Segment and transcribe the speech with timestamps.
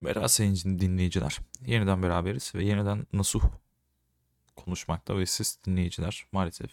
[0.00, 1.38] Merhaba sayın dinleyiciler.
[1.66, 3.42] Yeniden beraberiz ve yeniden Nasuh
[4.56, 6.70] konuşmakta ve siz dinleyiciler maalesef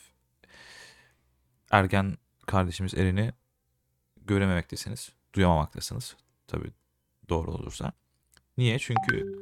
[1.72, 3.34] ergen kardeşimiz Eren'i
[4.26, 6.16] görememektesiniz, duyamamaktasınız.
[6.48, 6.72] Tabii
[7.30, 7.92] doğru olursa.
[8.58, 8.80] Niye?
[8.80, 9.40] Çünkü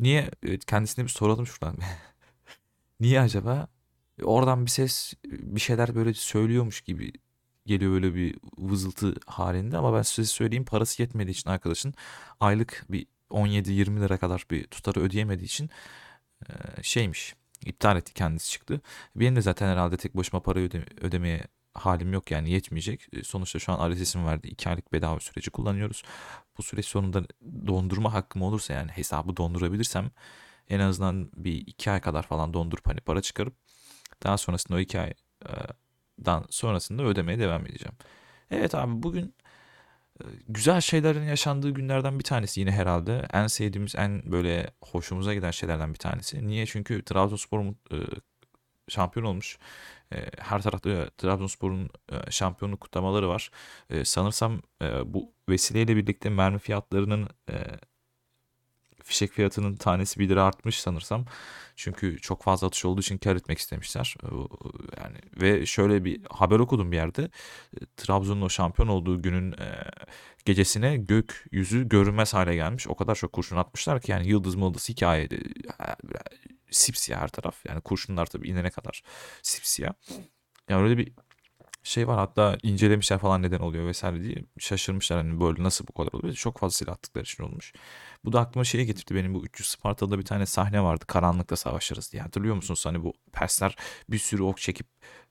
[0.00, 0.30] niye
[0.66, 1.76] kendisine bir soralım şuradan.
[3.00, 3.68] niye acaba?
[4.22, 7.12] Oradan bir ses bir şeyler böyle söylüyormuş gibi
[7.66, 11.94] geliyor böyle bir vızıltı halinde ama ben size söyleyeyim parası yetmediği için arkadaşın
[12.40, 15.70] aylık bir 17-20 lira kadar bir tutarı ödeyemediği için
[16.82, 17.34] şeymiş
[17.66, 18.80] iptal etti kendisi çıktı.
[19.16, 21.44] Benim de zaten herhalde tek başıma para öde ödemeye
[21.74, 23.08] halim yok yani yetmeyecek.
[23.24, 26.02] Sonuçta şu an RSS'in verdiği 2 aylık bedava süreci kullanıyoruz.
[26.58, 27.24] Bu süreç sonunda
[27.66, 30.10] dondurma hakkım olursa yani hesabı dondurabilirsem
[30.68, 33.54] en azından bir 2 ay kadar falan dondurup hani para çıkarıp
[34.22, 35.14] daha sonrasında o 2 ay
[36.24, 37.94] dan sonrasında ödemeye devam edeceğim.
[38.50, 39.34] Evet abi bugün
[40.20, 43.26] e, güzel şeylerin yaşandığı günlerden bir tanesi yine herhalde.
[43.32, 46.46] En sevdiğimiz, en böyle hoşumuza giden şeylerden bir tanesi.
[46.46, 46.66] Niye?
[46.66, 47.96] Çünkü Trabzonspor e,
[48.88, 49.58] şampiyon olmuş.
[50.12, 51.90] E, her tarafta Trabzonspor'un
[52.30, 53.50] şampiyonluk kutlamaları var.
[54.04, 54.62] Sanırsam
[55.04, 57.28] bu vesileyle birlikte mermi fiyatlarının
[59.04, 61.24] fişek fiyatının tanesi 1 lira artmış sanırsam.
[61.76, 64.16] Çünkü çok fazla atış olduğu için kar etmek istemişler.
[64.96, 67.30] Yani ve şöyle bir haber okudum bir yerde.
[67.96, 69.90] Trabzon'un o şampiyon olduğu günün e,
[70.44, 72.88] gecesine gök yüzü görünmez hale gelmiş.
[72.88, 75.38] O kadar çok kurşun atmışlar ki yani yıldız mıldız hikayede
[76.70, 77.66] sipsiyah her taraf.
[77.68, 79.02] Yani kurşunlar tabii inene kadar
[79.42, 79.92] sipsiyah.
[80.68, 81.12] Yani öyle bir
[81.82, 86.18] şey var hatta incelemişler falan neden oluyor vesaire diye şaşırmışlar hani böyle nasıl bu kadar
[86.18, 86.34] oluyor.
[86.34, 87.72] Çok fazla silah attıkları için olmuş.
[88.24, 92.12] Bu da aklıma şeyi getirdi benim bu 300 Spartalı'da bir tane sahne vardı karanlıkta savaşırız
[92.12, 92.86] diye hatırlıyor musunuz?
[92.86, 93.76] Hani bu Persler
[94.10, 94.86] bir sürü ok çekip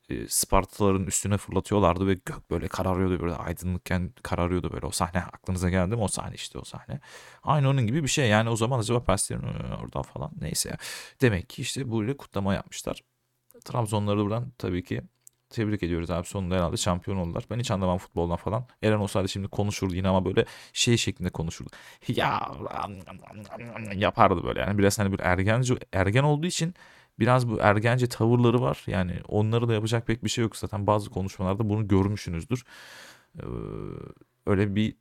[0.10, 5.70] e, Spartalıların üstüne fırlatıyorlardı ve gök böyle kararıyordu böyle aydınlıkken kararıyordu böyle o sahne aklınıza
[5.70, 7.00] geldi mi o sahne işte o sahne.
[7.44, 9.44] Aynı onun gibi bir şey yani o zaman acaba Perslerin
[9.84, 10.78] oradan falan neyse ya.
[11.22, 13.02] Demek ki işte böyle kutlama yapmışlar.
[13.66, 15.02] Trabzonları buradan tabii ki
[15.52, 17.44] Tebrik ediyoruz abi sonunda herhalde şampiyon oldular.
[17.50, 18.66] Ben hiç anlamam futboldan falan.
[18.84, 21.70] Eren olsaydı şimdi konuşurdu yine ama böyle şey şeklinde konuşurdu.
[22.08, 22.52] Ya
[23.96, 26.74] yapardı böyle yani biraz hani bir ergenci ergen olduğu için
[27.20, 28.84] biraz bu ergence tavırları var.
[28.88, 32.64] Yani onları da yapacak pek bir şey yok zaten bazı konuşmalarda bunu görmüşsünüzdür.
[33.40, 33.44] Ee,
[34.46, 34.96] öyle bir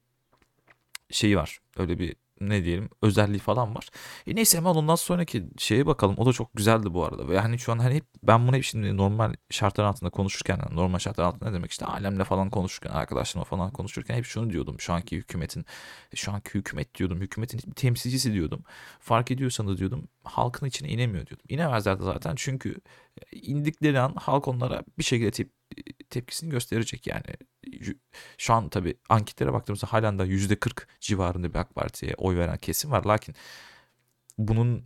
[1.10, 1.58] şey var.
[1.76, 3.88] Öyle bir ne diyelim özelliği falan var.
[4.26, 6.14] E neyse hemen ondan sonraki şeye bakalım.
[6.18, 7.28] O da çok güzeldi bu arada.
[7.28, 10.76] Ve hani şu an hani hep ben bunu hep şimdi normal şartlar altında konuşurken yani
[10.76, 14.80] normal şartlar altında ne demek işte alemle falan konuşurken arkadaşlarımla falan konuşurken hep şunu diyordum.
[14.80, 15.64] Şu anki hükümetin
[16.14, 17.20] şu anki hükümet diyordum.
[17.20, 18.64] Hükümetin bir temsilcisi diyordum.
[19.00, 21.46] Fark ediyorsanız diyordum halkın içine inemiyor diyordum.
[21.48, 22.76] İnemezlerdi zaten çünkü
[23.32, 25.50] indikleri an halk onlara bir şekilde tep
[26.10, 27.36] tepkisini gösterecek yani.
[28.38, 32.90] Şu an tabii anketlere baktığımızda halen de %40 civarında bir AK Parti'ye oy veren kesim
[32.90, 33.04] var.
[33.04, 33.34] Lakin
[34.38, 34.84] bunun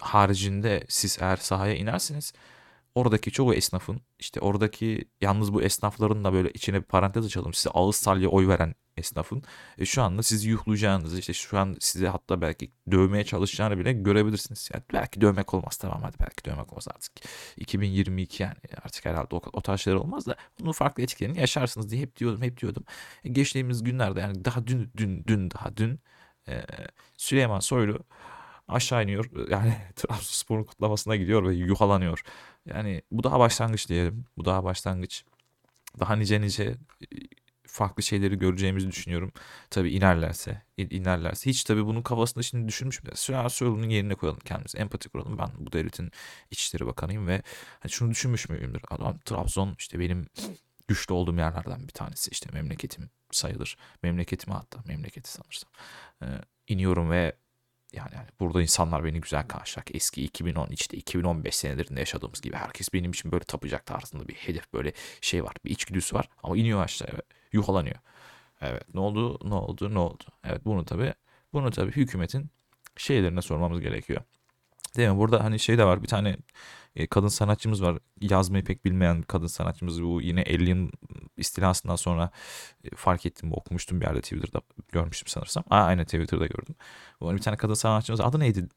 [0.00, 2.32] haricinde siz eğer sahaya inerseniz
[2.94, 7.54] oradaki çoğu esnafın işte oradaki yalnız bu esnafların da böyle içine bir parantez açalım.
[7.54, 9.42] Size ağız salya oy veren esnafın
[9.78, 14.70] e, şu anda sizi yuhlayacağınızı işte şu an size hatta belki dövmeye çalışacağını bile görebilirsiniz.
[14.74, 17.12] Yani belki dövmek olmaz tamam hadi belki dövmek olmaz artık.
[17.56, 22.02] 2022 yani artık herhalde o, o tarz şeyler olmaz da bunun farklı etkilerini yaşarsınız diye
[22.02, 22.84] hep diyordum hep diyordum.
[23.24, 26.00] E, geçtiğimiz günlerde yani daha dün dün dün daha dün
[26.48, 26.62] e,
[27.16, 27.98] Süleyman Soylu
[28.68, 29.30] aşağı iniyor.
[29.50, 32.22] Yani Trabzonspor'un kutlamasına gidiyor ve yuhalanıyor.
[32.66, 34.24] Yani bu daha başlangıç diyelim.
[34.36, 35.24] Bu daha başlangıç.
[36.00, 36.76] Daha nice nice
[37.66, 39.32] farklı şeyleri göreceğimizi düşünüyorum.
[39.70, 41.50] Tabii inerlerse, inerlerse.
[41.50, 43.10] Hiç tabii bunun kafasında şimdi düşünmüş mü?
[43.14, 44.78] Sürer Soylu'nun yerine koyalım kendimizi.
[44.78, 45.38] Empati kuralım.
[45.38, 46.10] Ben bu devletin
[46.50, 47.42] İçişleri Bakanıyım ve
[47.80, 48.82] hani şunu düşünmüş müyümdür?
[48.90, 50.26] Adam Trabzon işte benim
[50.88, 52.30] güçlü olduğum yerlerden bir tanesi.
[52.30, 53.76] işte memleketim sayılır.
[54.02, 55.70] Memleketime hatta memleketi sanırsam.
[56.22, 56.26] Ee,
[56.68, 57.36] iniyorum ve
[57.96, 59.94] yani, yani burada insanlar beni güzel karşılayacak.
[59.96, 64.72] Eski 2010 işte 2015 senelerinde yaşadığımız gibi herkes benim için böyle tapacak tarzında bir hedef
[64.72, 65.54] böyle şey var.
[65.64, 67.22] Bir içgüdüsü var ama iniyor aşağıya
[67.52, 67.96] yuhalanıyor.
[68.60, 70.24] Evet ne oldu ne oldu ne oldu.
[70.44, 71.14] Evet bunu tabi
[71.52, 72.50] bunu tabi hükümetin
[72.96, 74.22] şeylerine sormamız gerekiyor.
[74.96, 75.18] Değil mi?
[75.18, 76.36] Burada hani şey de var bir tane
[76.96, 77.98] e, kadın sanatçımız var.
[78.20, 80.02] Yazmayı pek bilmeyen kadın sanatçımız.
[80.02, 80.90] Bu yine 50 yıl
[81.36, 82.30] istilasından sonra
[82.84, 83.52] e, fark ettim.
[83.52, 84.60] Okumuştum bir yerde Twitter'da
[84.92, 85.64] görmüştüm sanırsam.
[85.70, 86.74] Aa, aynen Twitter'da gördüm.
[87.22, 88.68] Bir tane kadın sanatçımız adı neydi?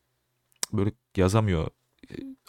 [0.73, 1.67] Böyle yazamıyor.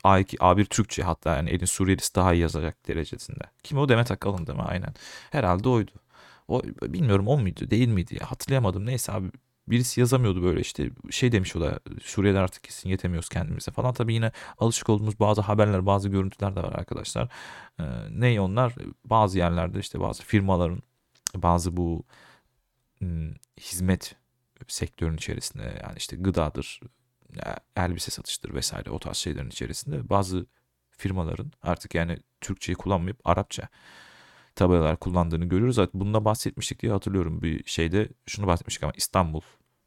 [0.04, 3.44] A2, A1 Türkçe hatta yani elin Suriyelisi daha iyi yazacak derecesinde.
[3.62, 4.64] Kim o Demet Akalın değil mi?
[4.64, 4.94] Aynen.
[5.30, 5.90] Herhalde oydu.
[6.48, 8.86] O bilmiyorum o muydu değil miydi ya hatırlayamadım.
[8.86, 9.30] Neyse abi
[9.70, 13.94] birisi yazamıyordu böyle işte şey demiş o da Suriye'den artık kesin yetemiyoruz kendimize falan.
[13.94, 17.28] Tabii yine alışık olduğumuz bazı haberler bazı görüntüler de var arkadaşlar.
[17.80, 18.74] Ee, ne onlar?
[19.04, 20.82] Bazı yerlerde işte bazı firmaların
[21.34, 22.04] bazı bu
[23.60, 24.16] hizmet
[24.68, 26.80] sektörün içerisinde yani işte gıdadır,
[27.76, 30.46] elbise satıştır vesaire o tarz şeylerin içerisinde bazı
[30.90, 33.68] firmaların artık yani Türkçeyi kullanmayıp Arapça
[34.54, 35.76] tabelalar kullandığını görüyoruz.
[35.76, 38.92] Zaten bunda bahsetmiştik diye hatırlıyorum bir şeyde şunu bahsetmiştik ama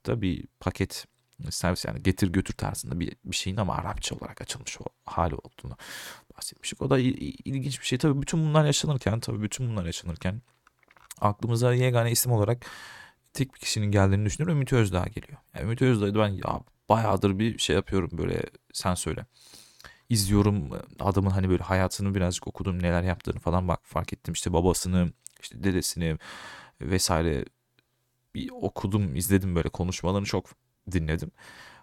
[0.01, 1.06] İstanbul'da bir paket
[1.50, 5.77] servis yani getir götür tarzında bir, bir şeyin ama Arapça olarak açılmış o hali olduğunu
[6.38, 6.81] bahsetmiştik.
[6.81, 7.98] O da ilginç bir şey.
[7.98, 10.42] Tabii bütün bunlar yaşanırken tabii bütün bunlar yaşanırken
[11.21, 12.65] aklımıza yegane isim olarak
[13.33, 14.57] tek bir kişinin geldiğini düşünüyorum.
[14.57, 15.38] Ümit Özdağ geliyor.
[15.56, 18.44] Yani Ümit Özdağ'ı ben ya bayağıdır bir şey yapıyorum böyle
[18.74, 19.25] sen söyle.
[20.09, 20.69] İzliyorum
[21.00, 24.33] adamın hani böyle hayatını birazcık okudum neler yaptığını falan bak fark ettim.
[24.33, 26.18] İşte babasını işte dedesini
[26.81, 27.45] vesaire
[28.36, 30.50] bir okudum izledim böyle konuşmalarını çok
[30.92, 31.31] dinledim.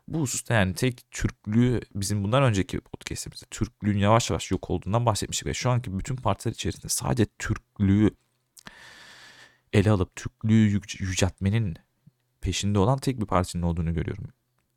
[0.08, 5.46] Bu hususta yani tek Türklüğü bizim bundan önceki podcastimizde Türklüğün yavaş yavaş yok olduğundan bahsetmiştik
[5.46, 8.10] ve şu anki bütün partiler içerisinde sadece Türklüğü
[9.72, 11.76] ele alıp Türklüğü yüceltmenin
[12.40, 14.24] peşinde olan tek bir partinin olduğunu görüyorum.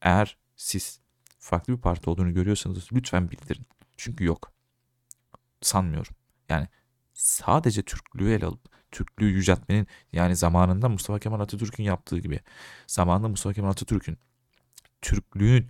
[0.02, 1.00] Eğer siz
[1.40, 3.66] farklı bir parti olduğunu görüyorsanız lütfen bildirin.
[3.98, 4.52] Çünkü yok.
[5.62, 6.16] Sanmıyorum.
[6.50, 6.68] Yani
[7.22, 12.40] sadece Türklüğü ele alıp Türklüğü yüceltmenin yani zamanında Mustafa Kemal Atatürk'ün yaptığı gibi
[12.88, 14.18] zamanında Mustafa Kemal Atatürk'ün
[15.02, 15.70] Türklüğün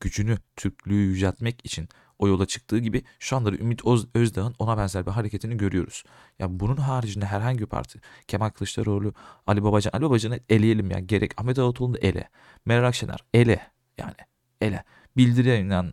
[0.00, 1.88] gücünü, Türklüğü yüceltmek için
[2.18, 3.82] o yola çıktığı gibi şu anda Ümit
[4.14, 6.04] Özdağ'ın ona benzer bir hareketini görüyoruz.
[6.38, 9.14] Ya bunun haricinde herhangi bir parti Kemal Kılıçdaroğlu,
[9.46, 12.28] Ali Babacan, Ali Babacan'ı eleyelim ya gerek Ahmet Davutoğlu'nu da ele.
[12.66, 14.14] Meral Akşener ele yani
[14.60, 14.84] ele.
[15.16, 15.92] Bildiri yayınlayan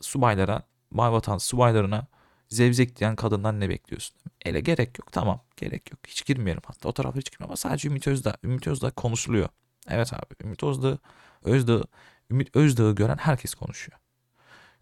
[0.00, 2.06] subaylara, Mavi Vatan subaylarına
[2.50, 4.16] zevzek diyen kadından ne bekliyorsun?
[4.44, 6.00] Ele gerek yok tamam gerek yok.
[6.06, 8.36] Hiç girmeyelim hatta o tarafa hiç girmeyelim ama sadece Ümit Özdağ.
[8.44, 9.48] Ümit Özdağ konuşuluyor.
[9.88, 10.98] Evet abi Ümit Özdağ,
[11.44, 11.82] Özdağ,
[12.30, 13.98] Ümit Özdağ'ı gören herkes konuşuyor.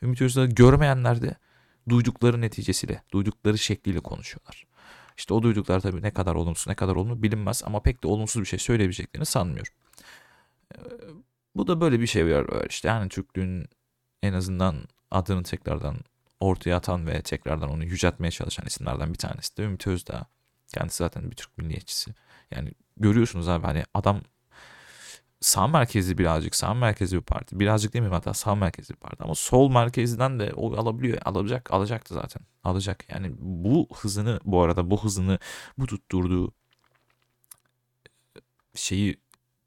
[0.03, 1.35] Ümit Özdağ'ı görmeyenler de
[1.89, 4.67] duydukları neticesiyle, duydukları şekliyle konuşuyorlar.
[5.17, 8.43] İşte o duyduklar tabii ne kadar olumsuz ne kadar olumlu bilinmez ama pek de olumsuz
[8.43, 9.73] bir şey söyleyebileceklerini sanmıyorum.
[10.75, 10.79] Ee,
[11.57, 13.69] bu da böyle bir şey var işte yani Türklüğün
[14.23, 14.77] en azından
[15.11, 15.97] adını tekrardan
[16.41, 20.27] ortaya atan ve tekrardan onu yüceltmeye çalışan isimlerden bir tanesi de Ümit Özdağ.
[20.75, 22.15] Kendisi zaten bir Türk milliyetçisi.
[22.51, 24.21] Yani görüyorsunuz abi hani adam
[25.41, 27.61] sağ merkezli birazcık sağ merkezli bir parti.
[27.61, 31.19] Birazcık demeyeyim hatta sağ merkezli bir parti ama sol merkezden de o alabiliyor.
[31.25, 32.43] Alacak, alacaktı zaten.
[32.65, 33.05] Alacak.
[33.11, 35.39] Yani bu hızını bu arada bu hızını
[35.79, 36.53] bu tutturduğu
[38.75, 39.21] şeyi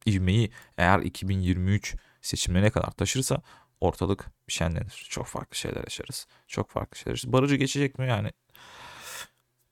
[0.07, 3.41] ivmeyi eğer 2023 seçimlerine kadar taşırsa
[3.81, 5.07] ortalık şenlenir.
[5.09, 6.27] Çok farklı şeyler yaşarız.
[6.47, 7.33] Çok farklı şeyler yaşarız.
[7.33, 8.31] Barajı geçecek mi yani?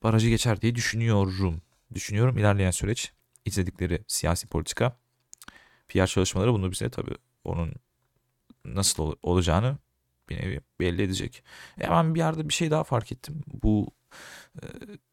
[0.04, 1.62] Barajı geçer diye düşünüyorum.
[1.94, 3.14] Düşünüyorum ilerleyen süreç
[3.46, 4.98] izledikleri siyasi politika
[5.88, 7.74] PR çalışmaları bunu bize tabii onun
[8.66, 9.78] nasıl ol- olacağını
[10.30, 11.44] bir nevi belli edecek.
[11.76, 13.44] Hemen bir yerde bir şey daha fark ettim.
[13.48, 13.88] Bu
[14.64, 14.66] e,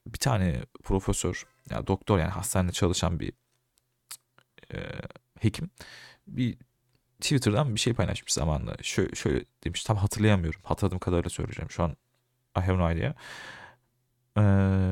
[0.06, 3.32] bir tane profesör ya doktor yani hastanede çalışan bir
[4.75, 4.78] e,
[5.40, 5.70] hekim
[6.26, 6.58] bir
[7.20, 8.76] Twitter'dan bir şey paylaşmış zamanında.
[8.82, 10.60] Şöyle, şöyle demiş tam hatırlayamıyorum.
[10.64, 11.70] Hatırladığım kadarıyla söyleyeceğim.
[11.70, 11.96] Şu an
[12.58, 13.14] I have no idea.
[14.36, 14.42] Ee,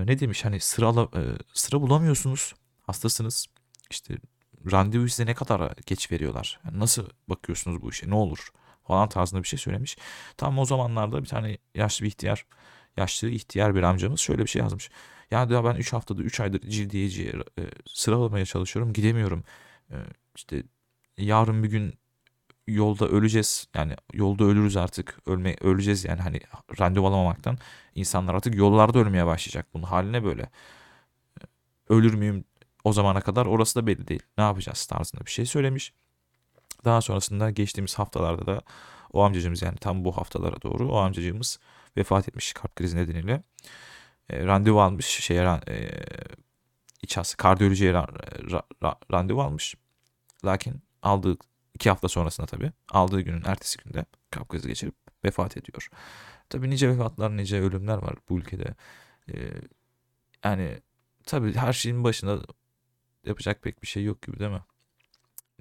[0.06, 1.22] ne demiş hani sıra, e,
[1.54, 2.54] sıra bulamıyorsunuz.
[2.82, 3.46] Hastasınız.
[3.90, 4.14] İşte
[4.72, 6.60] randevu size ne kadar geç veriyorlar?
[6.64, 8.10] Yani nasıl bakıyorsunuz bu işe?
[8.10, 8.50] Ne olur?
[8.86, 9.96] Falan tarzında bir şey söylemiş.
[10.36, 12.46] Tam o zamanlarda bir tane yaşlı bir ihtiyar,
[12.96, 14.90] yaşlı ihtiyar bir amcamız şöyle bir şey yazmış.
[15.30, 19.44] Ya diyor ben 3 haftada 3 aydır cildiyeciye e, sıralamaya çalışıyorum gidemiyorum.
[19.90, 19.96] E,
[20.36, 20.62] işte
[21.18, 21.94] yarın bir gün
[22.66, 23.68] yolda öleceğiz.
[23.74, 25.18] Yani yolda ölürüz artık.
[25.26, 26.40] Ölme öleceğiz yani hani
[26.80, 27.58] randevu alamamaktan.
[27.94, 29.66] insanlar artık yollarda ölmeye başlayacak.
[29.74, 30.50] Bunun haline böyle.
[31.88, 32.44] Ölür müyüm
[32.84, 34.22] o zamana kadar orası da belli değil.
[34.38, 35.92] Ne yapacağız tarzında bir şey söylemiş.
[36.84, 38.62] Daha sonrasında geçtiğimiz haftalarda da
[39.12, 41.58] o amcacığımız yani tam bu haftalara doğru o amcacığımız
[41.96, 43.42] vefat etmiş kalp krizi nedeniyle.
[44.30, 45.90] E, randevu almış şeye e,
[47.02, 48.06] iç hasta kardiyolojiye ra,
[48.50, 49.74] ra, ra, randevu almış.
[50.44, 51.36] Lakin aldığı
[51.74, 55.88] iki hafta sonrasında tabii aldığı günün ertesi günde kalp krizi geçirip vefat ediyor.
[56.48, 58.74] Tabii nice vefatlar nice ölümler var bu ülkede.
[59.28, 59.34] E,
[60.44, 60.80] yani
[61.26, 62.42] tabii her şeyin başında
[63.26, 64.62] yapacak pek bir şey yok gibi değil mi?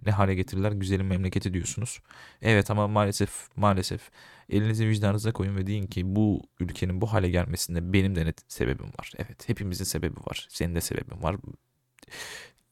[0.06, 2.00] Ne hale getirirler güzelim memleketi diyorsunuz.
[2.42, 4.12] Evet ama maalesef maalesef
[4.50, 8.88] elinizi vicdanınıza koyun ve deyin ki bu ülkenin bu hale gelmesinde benim de net sebebim
[9.00, 9.12] var.
[9.18, 10.48] Evet hepimizin sebebi var.
[10.50, 11.36] Senin de sebebin var.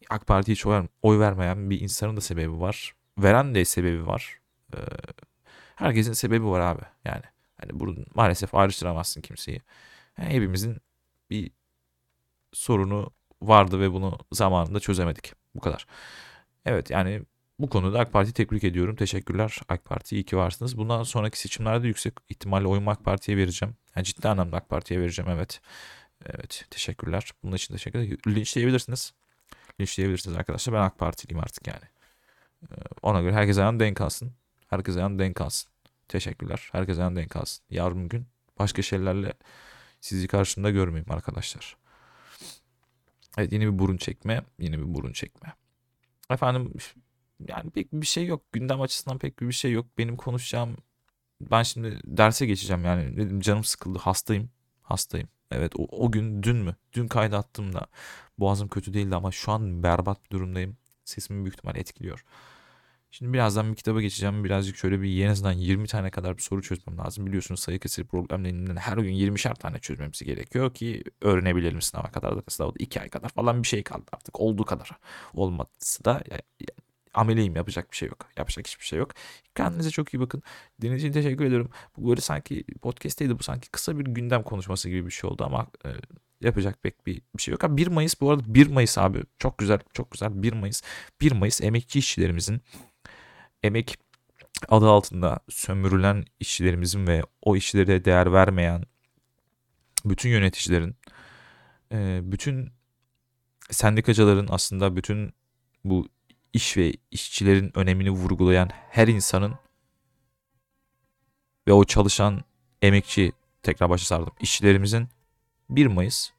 [0.09, 2.93] AK Parti'ye hiç oy, oy vermeyen bir insanın da sebebi var.
[3.23, 4.39] Veren de sebebi var.
[4.73, 4.77] Ee,
[5.75, 6.81] herkesin sebebi var abi.
[7.05, 7.23] Yani
[7.57, 9.61] hani bunu maalesef ayrıştıramazsın kimseyi.
[10.17, 10.77] Yani hepimizin
[11.29, 11.51] bir
[12.53, 13.11] sorunu
[13.41, 15.33] vardı ve bunu zamanında çözemedik.
[15.55, 15.85] Bu kadar.
[16.65, 17.21] Evet yani
[17.59, 18.95] bu konuda AK Parti tebrik ediyorum.
[18.95, 20.77] Teşekkürler AK Parti iyi ki varsınız.
[20.77, 23.75] Bundan sonraki seçimlerde yüksek ihtimalle oyumu AK Parti'ye vereceğim.
[23.95, 25.61] Yani ciddi anlamda AK Parti'ye vereceğim evet.
[26.25, 27.31] Evet teşekkürler.
[27.43, 28.17] Bunun için teşekkürler.
[28.27, 29.13] Linçleyebilirsiniz.
[29.81, 30.75] Linçleyebilirsiniz arkadaşlar.
[30.75, 32.00] Ben AK Partiliyim artık yani.
[32.63, 34.31] Ee, Ona göre herkes ayağını denk alsın.
[34.67, 35.71] Herkes ayağını denk alsın.
[36.07, 36.69] Teşekkürler.
[36.71, 37.63] Herkes ayağını denk alsın.
[37.69, 38.25] Yarın gün
[38.59, 39.33] başka şeylerle
[40.01, 41.77] sizi karşımda görmeyeyim arkadaşlar.
[43.37, 44.41] Evet yine bir burun çekme.
[44.59, 45.53] Yine bir burun çekme.
[46.29, 46.73] Efendim
[47.47, 48.51] yani pek bir şey yok.
[48.51, 49.85] Gündem açısından pek bir şey yok.
[49.97, 50.77] Benim konuşacağım
[51.41, 54.49] ben şimdi derse geçeceğim yani dedim canım sıkıldı hastayım
[54.81, 55.29] hastayım.
[55.51, 56.75] Evet o, o gün dün mü?
[56.93, 57.87] Dün kayda attığımda
[58.37, 60.77] boğazım kötü değildi ama şu an berbat bir durumdayım.
[61.05, 62.23] Sesimi büyük ihtimal etkiliyor.
[63.11, 64.43] Şimdi birazdan bir kitaba geçeceğim.
[64.43, 67.25] Birazcık şöyle bir en azından 20 tane kadar bir soru çözmem lazım.
[67.27, 72.41] Biliyorsunuz sayı kesir problemlerinden her gün 20'şer tane çözmemiz gerekiyor ki öğrenebilelim sınava kadar da
[72.47, 74.39] sınavda 2 ay kadar falan bir şey kaldı artık.
[74.39, 74.91] Olduğu kadar.
[75.33, 76.41] Olmadısı da ya-
[77.13, 78.27] ameliyim yapacak bir şey yok.
[78.37, 79.11] Yapacak hiçbir şey yok.
[79.55, 80.43] Kendinize çok iyi bakın.
[80.81, 81.69] Dinlediğiniz için teşekkür ediyorum.
[81.97, 85.67] Bu böyle sanki podcast'teydi bu sanki kısa bir gündem konuşması gibi bir şey oldu ama
[85.85, 85.89] e,
[86.41, 87.63] yapacak pek bir, bir şey yok.
[87.63, 90.81] Ha, 1 Mayıs bu arada 1 Mayıs abi çok güzel çok güzel 1 Mayıs.
[91.21, 92.61] 1 Mayıs emekçi işçilerimizin
[93.63, 93.97] emek
[94.69, 98.83] adı altında sömürülen işçilerimizin ve o işçilere değer vermeyen
[100.05, 100.95] bütün yöneticilerin
[101.91, 102.69] e, bütün
[103.69, 105.33] sendikacıların aslında bütün
[105.85, 106.07] bu
[106.53, 109.53] iş ve işçilerin önemini vurgulayan her insanın
[111.67, 112.43] ve o çalışan
[112.81, 113.31] emekçi
[113.63, 114.33] tekrar başa sardım.
[114.39, 115.09] İşçilerimizin
[115.71, 116.31] 1 Mayıs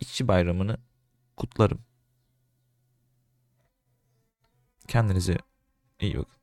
[0.00, 0.78] işçi bayramını
[1.36, 1.84] kutlarım.
[4.88, 5.38] Kendinize
[6.00, 6.41] iyi bakın.